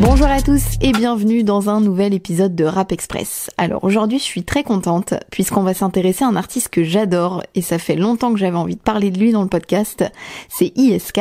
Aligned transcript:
Bonjour 0.00 0.26
à 0.26 0.42
tous 0.42 0.62
et 0.80 0.90
bienvenue 0.90 1.44
dans 1.44 1.70
un 1.70 1.80
nouvel 1.80 2.14
épisode 2.14 2.56
de 2.56 2.64
Rap 2.64 2.90
Express. 2.90 3.48
Alors 3.56 3.84
aujourd'hui 3.84 4.18
je 4.18 4.24
suis 4.24 4.42
très 4.42 4.64
contente 4.64 5.14
puisqu'on 5.30 5.62
va 5.62 5.72
s'intéresser 5.72 6.24
à 6.24 6.28
un 6.28 6.34
artiste 6.34 6.68
que 6.68 6.82
j'adore 6.82 7.44
et 7.54 7.62
ça 7.62 7.78
fait 7.78 7.94
longtemps 7.94 8.32
que 8.32 8.38
j'avais 8.38 8.56
envie 8.56 8.74
de 8.74 8.80
parler 8.80 9.12
de 9.12 9.20
lui 9.20 9.30
dans 9.30 9.42
le 9.42 9.48
podcast. 9.48 10.04
C'est 10.48 10.72
ISK 10.76 11.20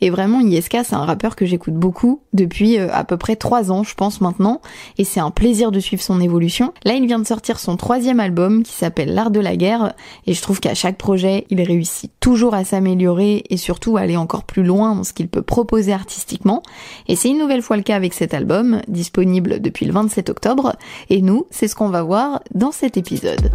et 0.00 0.08
vraiment 0.08 0.40
ISK 0.40 0.78
c'est 0.84 0.94
un 0.94 1.04
rappeur 1.04 1.36
que 1.36 1.44
j'écoute 1.44 1.74
beaucoup 1.74 2.22
depuis 2.32 2.78
euh, 2.78 2.88
à 2.92 3.04
peu 3.04 3.18
près 3.18 3.36
trois 3.36 3.70
ans 3.70 3.82
je 3.82 3.94
pense 3.94 4.22
maintenant 4.22 4.62
et 4.96 5.04
c'est 5.04 5.20
un 5.20 5.30
plaisir 5.30 5.70
de 5.70 5.78
suivre 5.78 6.02
son 6.02 6.18
évolution. 6.18 6.72
Là 6.84 6.94
il 6.94 7.06
vient 7.06 7.18
de 7.18 7.26
sortir 7.26 7.58
son 7.58 7.76
troisième 7.76 8.20
album 8.20 8.62
qui 8.62 8.72
s'appelle 8.72 9.12
L'Art 9.12 9.32
de 9.32 9.40
la 9.40 9.54
Guerre 9.56 9.92
et 10.26 10.32
je 10.32 10.40
trouve 10.40 10.60
qu'à 10.60 10.74
chaque 10.74 10.96
projet 10.96 11.46
il 11.50 11.60
réussit 11.60 12.10
toujours 12.20 12.54
à 12.54 12.64
s'améliorer 12.64 13.44
et 13.50 13.58
surtout 13.58 13.98
à 13.98 14.00
aller 14.00 14.16
encore 14.16 14.44
plus 14.44 14.64
loin 14.64 14.94
dans 14.94 15.04
ce 15.04 15.12
qu'il 15.12 15.28
peut 15.28 15.42
proposer 15.42 15.92
artistiquement 15.92 16.62
et 17.06 17.16
c'est 17.16 17.28
une 17.28 17.38
nouvelle 17.38 17.62
fois 17.62 17.76
le 17.76 17.82
cas 17.82 17.96
avec 17.96 18.14
cette 18.14 18.23
album, 18.32 18.80
disponible 18.88 19.60
depuis 19.60 19.84
le 19.84 19.92
27 19.92 20.30
octobre, 20.30 20.76
et 21.10 21.20
nous, 21.20 21.46
c'est 21.50 21.68
ce 21.68 21.74
qu'on 21.74 21.90
va 21.90 22.02
voir 22.02 22.40
dans 22.54 22.72
cet 22.72 22.96
épisode. 22.96 23.50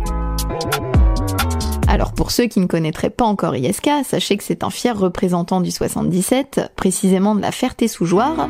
Alors 1.87 2.13
pour 2.13 2.29
ceux 2.29 2.45
qui 2.45 2.59
ne 2.59 2.67
connaîtraient 2.67 3.09
pas 3.09 3.25
encore 3.25 3.55
ISK, 3.55 3.89
sachez 4.05 4.37
que 4.37 4.43
c'est 4.43 4.63
un 4.63 4.69
fier 4.69 4.97
représentant 4.97 5.59
du 5.59 5.71
77, 5.71 6.71
précisément 6.75 7.33
de 7.33 7.41
la 7.41 7.51
Ferté-sous-Jouarre. 7.51 8.47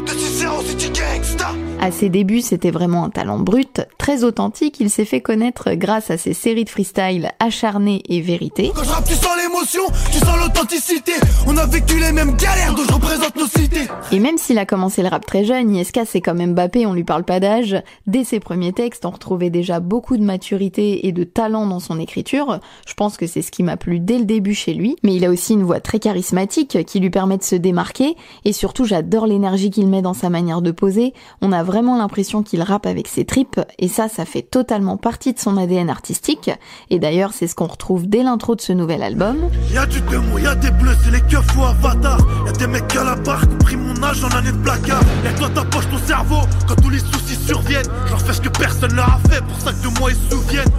À 1.81 1.91
ses 1.91 2.09
débuts, 2.09 2.41
c'était 2.41 2.71
vraiment 2.71 3.05
un 3.05 3.09
talent 3.09 3.39
brut, 3.39 3.81
très 3.97 4.25
authentique. 4.25 4.81
Il 4.81 4.89
s'est 4.89 5.05
fait 5.05 5.21
connaître 5.21 5.71
grâce 5.75 6.11
à 6.11 6.17
ses 6.17 6.33
séries 6.33 6.65
de 6.65 6.69
freestyle 6.69 7.31
acharnées 7.39 8.03
et 8.09 8.19
vérité. 8.19 8.71
Quand 8.75 8.83
je 8.83 8.89
rappe, 8.89 9.07
tu 9.07 9.13
sens 9.13 9.31
l'émotion, 9.41 9.83
tu 10.11 10.17
sens 10.17 10.37
l'authenticité. 10.43 11.13
On 11.47 11.55
a 11.55 11.65
vécu 11.65 11.97
les 11.97 12.11
mêmes 12.11 12.35
galères 12.35 12.75
dont 12.75 12.83
je 12.83 12.93
représente 12.93 13.33
nos 13.37 13.47
cités. 13.47 13.87
Et 14.11 14.19
même 14.19 14.37
s'il 14.37 14.57
a 14.57 14.65
commencé 14.65 15.01
le 15.01 15.07
rap 15.07 15.25
très 15.25 15.45
jeune, 15.45 15.73
ISK 15.73 16.01
c'est 16.05 16.19
quand 16.19 16.33
même 16.33 16.53
Mbappé, 16.53 16.85
on 16.85 16.93
lui 16.93 17.05
parle 17.05 17.23
pas 17.23 17.39
d'âge. 17.39 17.81
Dès 18.07 18.25
ses 18.25 18.41
premiers 18.41 18.73
textes, 18.73 19.05
on 19.05 19.11
retrouvait 19.11 19.49
déjà 19.49 19.79
beaucoup 19.79 20.17
de 20.17 20.23
maturité 20.23 21.07
et 21.07 21.13
de 21.13 21.23
talent 21.23 21.65
dans 21.65 21.79
son 21.79 21.97
écriture. 21.97 22.59
Je 22.87 22.93
pense 22.93 23.15
que 23.15 23.25
c'est 23.25 23.41
ce 23.41 23.51
qui 23.51 23.63
m'a 23.63 23.77
plu 23.77 24.01
dès 24.01 24.17
le 24.17 24.25
début 24.25 24.53
chez 24.53 24.73
lui. 24.73 24.97
Mais 25.03 25.15
il 25.15 25.23
a 25.23 25.29
aussi 25.29 25.53
une 25.53 25.63
voix 25.63 25.79
très 25.79 25.99
charismatique 25.99 26.85
qui 26.85 26.99
lui 26.99 27.09
permet 27.09 27.37
de 27.37 27.43
se 27.43 27.55
démarquer. 27.55 28.17
Et 28.43 28.51
surtout, 28.51 28.83
j'adore 28.83 29.27
l'énergie 29.27 29.69
qu'il 29.69 29.87
met 29.87 30.01
dans 30.01 30.13
sa 30.13 30.29
manière 30.29 30.61
de 30.61 30.71
poser. 30.71 31.13
On 31.41 31.53
a 31.53 31.63
vraiment 31.69 31.97
l'impression 31.97 32.41
qu'il 32.41 32.63
rappe 32.63 32.87
avec 32.87 33.07
ses 33.07 33.25
tripes. 33.25 33.61
Et 33.77 33.87
ça, 33.87 34.09
ça 34.09 34.25
fait 34.25 34.41
totalement 34.41 34.97
partie 34.97 35.33
de 35.33 35.39
son 35.39 35.55
ADN 35.55 35.89
artistique. 35.89 36.49
Et 36.89 36.97
d'ailleurs, 36.97 37.31
c'est 37.33 37.47
ce 37.47 37.53
qu'on 37.53 37.67
retrouve 37.67 38.07
dès 38.07 38.23
l'intro 38.23 38.55
de 38.55 38.61
ce 38.61 38.73
nouvel 38.73 39.03
album. 39.03 39.37
Y'a 39.71 39.85
du 39.85 40.01
démon, 40.01 40.37
y'a 40.39 40.55
des 40.55 40.71
bleus, 40.71 40.95
c'est 41.03 41.11
les 41.11 41.21
keufs 41.21 41.57
ou 41.57 41.63
avatar. 41.63 42.19
Y'a 42.45 42.51
des 42.53 42.67
mecs 42.67 42.95
à 42.95 43.03
la 43.03 43.15
barre 43.15 43.47
qui 43.47 43.55
pris 43.57 43.77
mon 43.77 44.03
âge 44.03 44.23
en 44.23 44.29
année 44.29 44.51
de 44.51 44.57
placard. 44.57 45.01
Y'a 45.23 45.33
toi 45.33 45.49
ta 45.49 45.63
poche, 45.63 45.89
ton 45.89 45.99
cerveau, 45.99 46.41
quand 46.67 46.75
tous 46.81 46.89
les 46.89 46.99
soucis 46.99 47.35
surviennent. 47.35 47.87
Je 48.05 48.11
leur 48.11 48.21
fais 48.21 48.33
ce 48.33 48.41
que 48.41 48.49
personne 48.49 48.93
leur 48.95 49.09
a 49.09 49.19
fait, 49.29 49.43
pour 49.45 49.59
ça 49.59 49.71
que 49.71 49.87
de 49.87 49.99
moi 49.99 50.09
ils. 50.11 50.28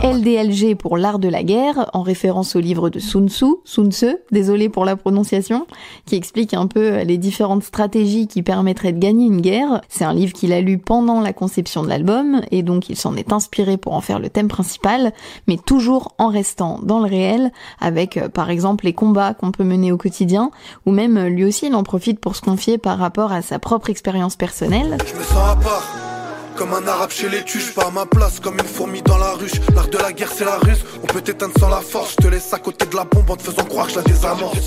LDLG 0.03 0.77
pour 0.77 0.97
l'art 0.97 1.19
de 1.19 1.29
la 1.29 1.43
guerre, 1.43 1.91
en 1.93 2.01
référence 2.01 2.57
au 2.57 2.61
livre 2.61 2.89
de 2.89 2.99
Sun 2.99 3.29
Tzu, 3.29 3.57
Sun 3.65 3.93
Tzu, 3.93 4.17
désolé 4.31 4.71
pour 4.71 4.87
la 4.87 4.97
prononciation, 4.97 5.67
qui 6.07 6.17
explique 6.17 6.55
un 6.55 6.67
peu 6.67 7.03
les 7.03 7.19
différentes 7.19 7.65
stratégies 7.65 8.27
qui 8.27 8.43
permettraient 8.43 8.93
de 8.93 8.99
gagner 8.99 9.27
une 9.27 9.43
guerre. 9.43 9.83
C'est 9.91 10.05
un 10.05 10.15
livre 10.15 10.33
qu'il 10.33 10.55
a 10.55 10.63
lu 10.63 10.79
pendant 10.79 11.21
la 11.21 11.35
conception 11.35 11.83
de 11.83 11.89
l'album, 11.89 12.41
et 12.51 12.63
donc 12.63 12.89
il 12.89 12.97
s'en 12.97 13.15
est 13.15 13.31
inspiré 13.31 13.77
pour 13.77 13.93
en 13.93 14.01
faire 14.01 14.21
le 14.21 14.31
thème 14.31 14.49
principal, 14.49 15.13
mais 15.47 15.59
toujours 15.59 16.15
en 16.17 16.29
restant 16.29 16.81
dans 16.83 17.01
le 17.01 17.07
réel, 17.07 17.53
avec 17.79 18.17
euh, 18.17 18.31
par 18.31 18.49
exemple 18.49 18.87
les 18.87 18.95
combats 18.95 19.35
qu'on 19.35 19.53
peut 19.53 19.65
mener 19.65 19.93
au 19.93 19.99
quotidien, 19.99 20.51
ou 20.87 20.93
même 20.93 21.23
lui 21.27 21.45
aussi 21.45 21.67
il 21.67 21.75
en 21.75 21.83
profite 21.83 22.21
pour 22.21 22.37
se 22.37 22.41
confier 22.41 22.79
par 22.79 22.97
rapport 22.97 23.33
à 23.33 23.43
sa 23.43 23.59
propre 23.59 23.91
expérience 23.91 24.37
personnelle. 24.37 24.97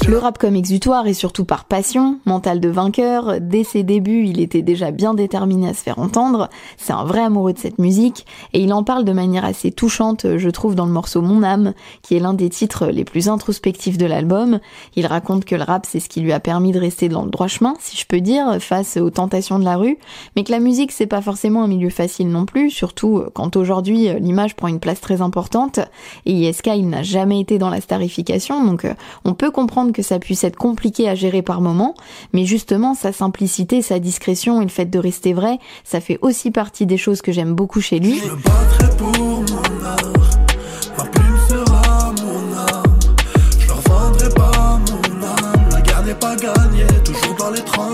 Le 0.08 0.18
rap 0.18 0.40
comme 0.40 0.56
exutoire 0.56 1.06
et 1.06 1.14
surtout 1.14 1.46
par 1.46 1.66
passion, 1.66 2.18
mental 2.26 2.60
de 2.60 2.68
vainqueur. 2.68 3.40
Dès 3.40 3.64
ses 3.64 3.84
débuts, 3.84 4.26
il 4.26 4.40
était 4.40 4.64
déjà 4.64 4.90
bien 4.90 5.14
déterminé 5.14 5.70
à 5.70 5.76
se 5.76 5.84
faire 5.84 6.00
entendre. 6.00 6.50
C'est 6.78 6.94
un 6.94 7.04
vrai 7.04 7.22
amoureux 7.22 7.54
de 7.54 7.60
cette 7.60 7.78
musique. 7.78 8.26
Et 8.54 8.62
il 8.62 8.74
en 8.74 8.84
parle 8.84 9.06
de 9.06 9.14
manière 9.14 9.46
assez 9.46 9.72
touchante, 9.72 10.26
je 10.38 10.50
trouve, 10.50 10.74
dans 10.74 10.88
le 10.88 10.92
morceau 10.92 11.22
Mon 11.22 11.44
âme, 11.44 11.74
qui 12.02 12.16
est 12.16 12.20
l'un 12.20 12.34
des 12.34 12.50
titres 12.50 12.88
les 12.88 13.06
plus 13.06 13.30
introspectifs 13.30 14.00
de 14.00 14.08
l'album. 14.08 14.60
Il 14.96 15.06
raconte 15.06 15.46
que 15.46 15.56
le 15.56 15.64
rap, 15.64 15.86
c'est 15.88 16.00
ce 16.00 16.10
qui 16.10 16.22
lui 16.22 16.34
a 16.34 16.40
permis 16.40 16.72
de 16.72 16.80
rester 16.80 17.08
dans 17.08 17.24
le 17.24 17.30
droit 17.30 17.48
chemin, 17.48 17.76
si 17.80 17.98
je 17.98 18.08
peux 18.08 18.20
dire, 18.20 18.58
face 18.60 18.98
aux 18.98 19.12
tentations 19.12 19.60
de 19.60 19.64
la 19.64 19.78
rue, 19.78 20.00
mais 20.36 20.44
que 20.44 20.52
la 20.52 20.60
musique, 20.60 20.92
c'est 20.92 21.06
pas 21.06 21.22
forcément 21.22 21.62
un 21.64 21.68
milieu 21.68 21.83
facile 21.90 22.30
non 22.30 22.46
plus, 22.46 22.70
surtout 22.70 23.18
euh, 23.18 23.30
quand 23.34 23.56
aujourd'hui 23.56 24.10
euh, 24.10 24.20
l'image 24.20 24.56
prend 24.56 24.68
une 24.68 24.80
place 24.80 25.02
très 25.02 25.22
importante. 25.22 25.80
Et 26.26 26.34
ISK 26.34 26.72
il 26.76 26.90
n'a 26.90 27.04
jamais 27.04 27.40
été 27.40 27.58
dans 27.58 27.70
la 27.70 27.82
starification 27.82 28.64
donc 28.66 28.86
euh, 28.86 28.94
on 29.26 29.34
peut 29.34 29.52
comprendre 29.52 29.92
que 29.92 30.02
ça 30.02 30.20
puisse 30.20 30.44
être 30.44 30.56
compliqué 30.56 31.10
à 31.10 31.16
gérer 31.16 31.42
par 31.42 31.62
moment. 31.62 31.96
Mais 32.34 32.46
justement 32.46 32.94
sa 32.94 33.12
simplicité, 33.12 33.82
sa 33.82 34.00
discrétion 34.00 34.62
et 34.62 34.66
le 34.66 34.70
fait 34.70 34.86
de 34.86 35.00
rester 35.00 35.34
vrai, 35.34 35.60
ça 35.84 36.00
fait 36.00 36.20
aussi 36.22 36.52
partie 36.52 36.86
des 36.86 36.98
choses 36.98 37.22
que 37.22 37.32
j'aime 37.32 37.54
beaucoup 37.54 37.82
chez 37.82 38.00
lui. 38.00 38.20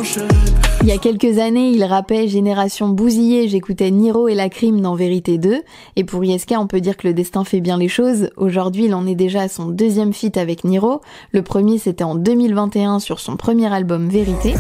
Je. 0.02 0.69
Il 0.82 0.88
y 0.88 0.94
a 0.94 0.98
quelques 0.98 1.40
années, 1.40 1.72
il 1.72 1.84
rappait 1.84 2.30
Génération 2.30 2.88
bousillée, 2.88 3.50
j'écoutais 3.50 3.92
Niro 3.92 4.30
et 4.30 4.36
la 4.36 4.48
crime 4.48 4.80
dans 4.80 4.96
Vérité 4.96 5.38
2, 5.38 5.62
et 5.98 6.04
pour 6.06 6.24
ISK, 6.24 6.54
on 6.58 6.68
peut 6.68 6.80
dire 6.80 6.96
que 6.96 7.06
le 7.06 7.14
destin 7.14 7.44
fait 7.44 7.60
bien 7.60 7.78
les 7.78 7.90
choses. 7.90 8.30
Aujourd'hui, 8.38 8.86
il 8.86 8.94
en 8.96 9.06
est 9.06 9.16
déjà 9.16 9.42
à 9.42 9.48
son 9.50 9.68
deuxième 9.68 10.14
feat 10.14 10.38
avec 10.38 10.64
Niro. 10.64 11.02
Le 11.34 11.42
premier, 11.42 11.80
c'était 11.80 12.06
en 12.06 12.16
2021 12.16 13.00
sur 13.00 13.20
son 13.20 13.36
premier 13.36 13.72
album 13.72 14.08
Vérité. 14.08 14.56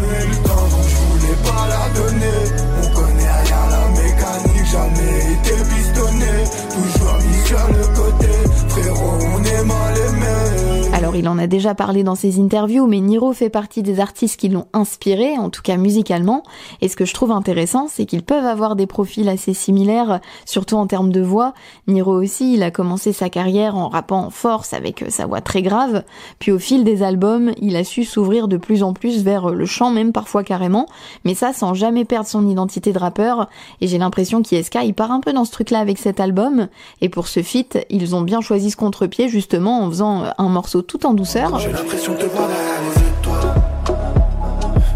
En 11.29 11.37
a 11.37 11.47
déjà 11.47 11.75
parlé 11.75 12.03
dans 12.03 12.15
ses 12.15 12.39
interviews, 12.39 12.87
mais 12.87 12.99
Niro 12.99 13.31
fait 13.33 13.49
partie 13.49 13.83
des 13.83 13.99
artistes 13.99 14.39
qui 14.39 14.49
l'ont 14.49 14.65
inspiré, 14.73 15.37
en 15.37 15.49
tout 15.49 15.61
cas 15.61 15.77
musicalement. 15.77 16.43
Et 16.81 16.87
ce 16.87 16.95
que 16.95 17.05
je 17.05 17.13
trouve 17.13 17.31
intéressant, 17.31 17.87
c'est 17.87 18.05
qu'ils 18.05 18.23
peuvent 18.23 18.45
avoir 18.45 18.75
des 18.75 18.87
profils 18.87 19.29
assez 19.29 19.53
similaires, 19.53 20.19
surtout 20.45 20.75
en 20.75 20.87
termes 20.87 21.11
de 21.11 21.21
voix. 21.21 21.53
Niro 21.87 22.21
aussi, 22.21 22.53
il 22.53 22.63
a 22.63 22.71
commencé 22.71 23.13
sa 23.13 23.29
carrière 23.29 23.77
en 23.77 23.87
rappant 23.87 24.25
en 24.25 24.29
force 24.29 24.73
avec 24.73 25.05
sa 25.09 25.25
voix 25.25 25.41
très 25.41 25.61
grave. 25.61 26.03
Puis 26.39 26.51
au 26.51 26.59
fil 26.59 26.83
des 26.83 27.03
albums, 27.03 27.51
il 27.61 27.75
a 27.75 27.83
su 27.83 28.03
s'ouvrir 28.03 28.47
de 28.47 28.57
plus 28.57 28.83
en 28.83 28.93
plus 28.93 29.23
vers 29.23 29.49
le 29.49 29.65
chant, 29.65 29.91
même 29.91 30.11
parfois 30.11 30.43
carrément. 30.43 30.87
Mais 31.25 31.35
ça 31.35 31.53
sans 31.53 31.73
jamais 31.73 32.05
perdre 32.05 32.27
son 32.27 32.47
identité 32.47 32.91
de 32.91 32.99
rappeur. 32.99 33.49
Et 33.81 33.87
j'ai 33.87 33.97
l'impression 33.97 34.41
qu'ISK, 34.41 34.79
il 34.83 34.93
part 34.93 35.11
un 35.11 35.19
peu 35.19 35.33
dans 35.33 35.45
ce 35.45 35.51
truc-là 35.51 35.79
avec 35.79 35.97
cet 35.97 36.19
album. 36.19 36.67
Et 37.01 37.09
pour 37.09 37.27
ce 37.27 37.41
feat, 37.41 37.77
ils 37.89 38.15
ont 38.15 38.21
bien 38.21 38.41
choisi 38.41 38.71
ce 38.71 38.77
contre-pied 38.77 39.29
justement 39.29 39.83
en 39.83 39.89
faisant 39.89 40.23
un 40.37 40.49
morceau 40.49 40.81
tout 40.81 41.05
en 41.05 41.13
douceur. 41.19 41.59
J'ai 41.59 41.71
l'impression 41.71 42.13
de 42.13 42.19
te 42.19 42.25
voir 42.25 42.47
derrière 42.47 42.81
les 42.81 43.01
étoiles. 43.09 43.53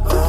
Ah. 0.10 0.24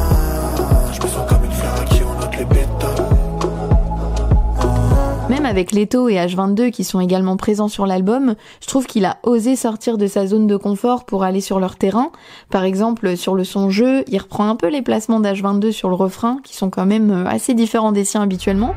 Même 5.29 5.47
avec 5.47 5.71
Leto 5.73 6.09
et 6.09 6.17
H22 6.17 6.71
qui 6.71 6.83
sont 6.85 7.01
également 7.01 7.37
présents 7.37 7.69
sur 7.69 7.87
l'album, 7.87 8.35
je 8.61 8.67
trouve 8.67 8.87
qu'il 8.87 9.05
a 9.05 9.19
osé 9.23 9.55
sortir 9.55 9.97
de 9.97 10.09
sa 10.09 10.27
zone 10.27 10.49
de 10.49 10.57
confort 10.57 11.05
pour 11.05 11.23
aller 11.23 11.41
sur 11.41 11.61
leur 11.61 11.77
terrain. 11.77 12.11
Par 12.51 12.65
exemple, 12.65 13.17
sur 13.17 13.35
le 13.37 13.45
son 13.45 13.71
jeu, 13.71 14.05
il 14.09 14.19
reprend 14.19 14.49
un 14.49 14.57
peu 14.57 14.69
les 14.69 14.83
placements 14.83 15.21
d'H22 15.21 15.71
sur 15.71 15.89
le 15.89 15.95
refrain, 15.95 16.39
qui 16.43 16.57
sont 16.57 16.71
quand 16.71 16.87
même 16.87 17.27
assez 17.29 17.55
différents 17.55 17.93
des 17.93 18.05
siens 18.05 18.23
habituellement. 18.23 18.75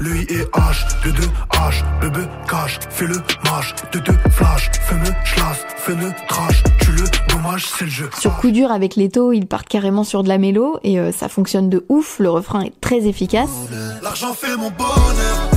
Lui 0.00 0.20
et 0.28 0.44
H, 0.52 1.04
de 1.04 1.10
deux 1.10 1.28
H, 1.50 1.82
bébé 2.00 2.24
cache, 2.48 2.78
fais 2.88 3.06
le 3.06 3.16
mage, 3.44 3.74
de 3.92 3.98
deux 3.98 4.16
flash, 4.30 4.70
fais-le 4.86 5.12
schlass, 5.24 5.66
fais-le 5.76 6.12
crash, 6.28 6.62
tu 6.80 6.92
le 6.92 7.02
dommage, 7.34 7.66
c'est 7.66 7.84
le 7.86 7.90
jeu. 7.90 8.10
Sur 8.16 8.36
coup 8.36 8.52
dur 8.52 8.70
avec 8.70 8.94
Leto, 8.94 9.32
ils 9.32 9.46
partent 9.46 9.68
carrément 9.68 10.04
sur 10.04 10.22
de 10.22 10.28
la 10.28 10.38
mélo 10.38 10.78
et 10.84 11.00
euh, 11.00 11.10
ça 11.10 11.28
fonctionne 11.28 11.68
de 11.68 11.84
ouf, 11.88 12.20
le 12.20 12.30
refrain 12.30 12.60
est 12.60 12.80
très 12.80 13.08
efficace. 13.08 13.50
L'argent 14.00 14.34
fait 14.34 14.56
mon 14.56 14.70
bonheur, 14.70 15.47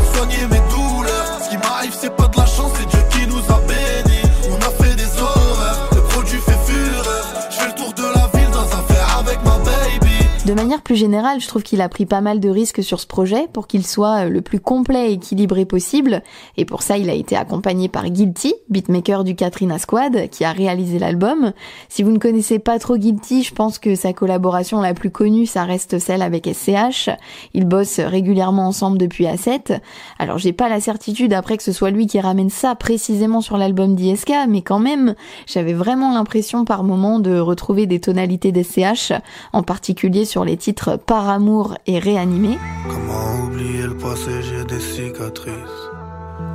manière 10.72 10.84
plus 10.84 10.96
générale, 10.96 11.42
je 11.42 11.50
trouve 11.50 11.64
qu'il 11.64 11.82
a 11.82 11.90
pris 11.90 12.06
pas 12.06 12.22
mal 12.22 12.40
de 12.40 12.48
risques 12.48 12.82
sur 12.82 13.02
ce 13.02 13.06
projet 13.06 13.50
pour 13.52 13.68
qu'il 13.68 13.86
soit 13.86 14.30
le 14.30 14.40
plus 14.40 14.62
complet 14.62 15.10
et 15.10 15.14
équilibré 15.16 15.66
possible. 15.66 16.24
Et 16.56 16.64
pour 16.64 16.82
ça, 16.82 16.98
il 16.98 17.10
a 17.10 17.14
été 17.14 17.36
accompagné 17.36 17.90
par 17.90 18.10
Guilty, 18.10 18.54
beatmaker 18.70 19.26
du 19.26 19.36
Katrina 19.36 19.80
Squad, 19.80 20.30
qui 20.30 20.46
a 20.46 20.54
réalisé 20.54 20.98
l'album. 20.98 21.52
Si 21.90 22.04
vous 22.04 22.12
ne 22.12 22.20
connaissez 22.20 22.58
pas 22.58 22.80
trop 22.80 22.96
Guilty, 22.96 23.44
je 23.44 23.54
pense 23.54 23.80
que 23.80 23.96
sa 23.96 24.14
collaboration 24.14 24.80
la 24.80 24.94
plus 24.94 25.10
connue, 25.10 25.46
ça 25.46 25.66
reste 25.66 26.00
celle 26.00 26.22
avec 26.22 26.48
SCH. 26.48 27.10
Ils 27.54 27.66
bossent 27.66 28.00
régulièrement 28.00 28.68
ensemble 28.68 28.98
depuis 28.98 29.26
A7. 29.26 29.82
Alors 30.20 30.38
j'ai 30.38 30.54
pas 30.54 30.70
la 30.70 30.80
certitude 30.80 31.34
après 31.34 31.58
que 31.58 31.64
ce 31.64 31.74
soit 31.74 31.92
lui 31.92 32.08
qui 32.08 32.22
ramène 32.22 32.50
ça 32.50 32.76
précisément 32.76 33.42
sur 33.42 33.58
l'album 33.58 33.94
d'ISK, 33.94 34.32
mais 34.48 34.62
quand 34.62 34.80
même, 34.80 35.16
j'avais 35.48 35.74
vraiment 35.74 36.14
l'impression 36.14 36.64
par 36.64 36.86
moment 36.86 37.20
de 37.20 37.38
retrouver 37.38 37.88
des 37.88 38.00
tonalités 38.00 38.54
d'SCH, 38.54 39.12
en 39.52 39.64
particulier 39.64 40.24
sur 40.24 40.46
les 40.46 40.61
titres 40.62 40.96
Par 40.96 41.28
amour 41.28 41.76
et 41.88 41.98
Réanimé. 41.98 42.60
Comment 42.88 43.46
oublier 43.46 43.82
le 43.82 43.98
passé, 43.98 44.32
j'ai 44.44 44.64
des 44.64 44.80
cicatrices. 44.80 45.82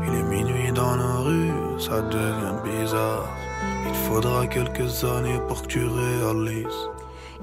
Il 0.07 0.15
est 0.15 0.23
minuit 0.23 0.73
dans 0.73 0.97
nos 0.97 1.25
rues, 1.25 1.81
ça 1.81 2.03
devient 2.03 2.57
bizarre. 2.65 3.29
Il 3.89 3.95
faudra 3.95 4.47
quelques 4.47 5.03
années 5.03 5.41
pour 5.49 5.63
que 5.63 5.67
tu 5.67 5.85
réalises. 5.85 6.83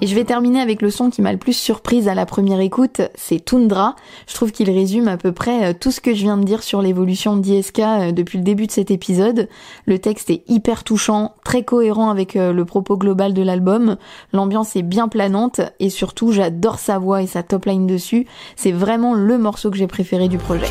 Et 0.02 0.08
je 0.08 0.16
vais 0.16 0.24
terminer 0.24 0.60
avec 0.60 0.82
le 0.82 0.90
son 0.90 1.10
qui 1.10 1.22
m'a 1.22 1.32
le 1.32 1.38
plus 1.38 1.54
surprise 1.54 2.08
à 2.08 2.16
la 2.16 2.26
première 2.26 2.60
écoute, 2.60 3.02
c'est 3.16 3.44
Tundra. 3.44 3.96
Je 4.28 4.34
trouve 4.34 4.52
qu'il 4.52 4.70
résume 4.70 5.08
à 5.08 5.18
peu 5.18 5.32
près 5.32 5.70
euh, 5.70 5.74
tout 5.80 5.92
ce 5.92 6.02
que 6.02 6.14
je 6.14 6.22
viens 6.22 6.38
de 6.38 6.44
dire 6.44 6.64
sur 6.64 6.82
l'évolution 6.82 7.38
d'ISK 7.38 7.80
euh, 7.80 8.12
depuis 8.12 8.38
le 8.38 8.44
début 8.44 8.68
de 8.68 8.72
cet 8.72 8.92
épisode. 8.92 9.48
Le 9.86 10.00
texte 10.00 10.30
est 10.30 10.44
hyper 10.48 10.84
touchant, 10.84 11.36
très 11.44 11.64
cohérent 11.64 12.10
avec 12.10 12.36
euh, 12.36 12.54
le 12.54 12.66
propos 12.66 12.98
global 12.98 13.34
de 13.34 13.42
l'album. 13.42 13.98
L'ambiance 14.32 14.76
est 14.76 14.82
bien 14.82 15.08
planante 15.08 15.62
et 15.80 15.90
surtout 15.90 16.32
j'adore 16.32 16.80
sa 16.80 16.98
voix 16.98 17.22
et 17.22 17.28
sa 17.28 17.44
top 17.44 17.66
line 17.66 17.88
dessus. 17.88 18.26
C'est 18.56 18.72
vraiment 18.72 19.14
le 19.14 19.38
morceau 19.38 19.72
que 19.72 19.78
j'ai 19.78 19.88
préféré 19.88 20.28
du 20.28 20.38
projet. 20.38 20.68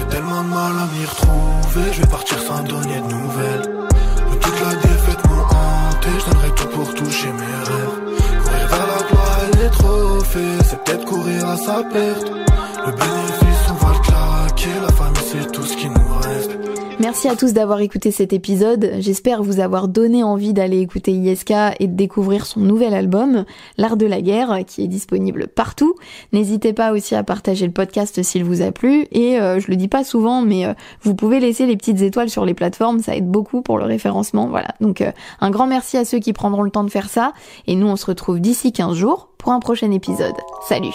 Merci 17.01 17.27
à 17.27 17.35
tous 17.35 17.53
d'avoir 17.53 17.81
écouté 17.81 18.13
cet 18.13 18.33
épisode. 18.33 18.93
J'espère 19.01 19.43
vous 19.43 19.59
avoir 19.59 19.89
donné 19.89 20.23
envie 20.23 20.53
d'aller 20.53 20.79
écouter 20.79 21.11
ISK 21.11 21.53
et 21.81 21.89
de 21.89 21.97
découvrir 21.97 22.47
son 22.47 22.61
nouvel 22.61 22.95
album, 22.95 23.45
L'Art 23.77 23.97
de 23.97 24.07
la 24.07 24.21
guerre, 24.21 24.61
qui 24.69 24.85
est 24.85 24.89
disponible 24.89 25.49
partout. 25.49 25.97
N'hésitez 26.33 26.73
pas 26.73 26.93
aussi 26.93 27.17
à 27.17 27.25
partager 27.25 27.67
le 27.67 27.73
podcast 27.73 28.23
s'il 28.23 28.45
vous 28.45 28.63
a 28.63 28.71
plu. 28.71 29.09
Et 29.11 29.41
euh, 29.41 29.59
je 29.59 29.69
le 29.69 29.75
dis 29.75 29.89
pas 29.89 30.05
souvent, 30.05 30.43
mais 30.43 30.65
euh, 30.65 30.75
vous 31.03 31.17
pouvez 31.17 31.41
laisser 31.41 31.67
les 31.67 31.77
petites 31.77 32.03
étoiles 32.03 32.31
sur 32.31 32.45
les 32.45 32.55
plateformes, 32.55 33.01
ça 33.01 33.17
aide 33.17 33.29
beaucoup 33.29 33.63
pour 33.63 33.79
le 33.79 33.85
référencement. 33.85 34.47
Voilà. 34.47 34.77
Donc 34.81 35.01
euh, 35.01 35.11
un 35.41 35.51
grand 35.51 35.67
merci 35.67 35.97
à 35.97 36.05
ceux 36.05 36.21
qui 36.21 36.33
prendront 36.33 36.63
le 36.63 36.71
temps 36.71 36.85
de 36.85 36.91
faire 36.91 37.11
ça. 37.11 37.33
Et 37.67 37.75
nous, 37.75 37.89
on 37.89 37.97
se 37.97 38.07
retrouve 38.07 38.41
d'ici 38.41 38.73
15 38.73 38.95
jours 38.95 39.31
pour 39.39 39.51
un 39.51 39.59
prochain 39.59 39.91
épisode. 39.91 40.37
Salut 40.69 40.95